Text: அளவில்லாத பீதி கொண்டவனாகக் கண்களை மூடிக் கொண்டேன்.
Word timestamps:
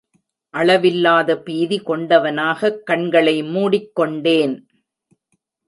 அளவில்லாத 0.49 1.37
பீதி 1.37 1.81
கொண்டவனாகக் 1.81 2.83
கண்களை 2.83 3.43
மூடிக் 3.43 3.95
கொண்டேன். 3.95 4.67